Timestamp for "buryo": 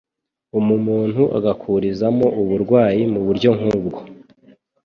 3.27-3.49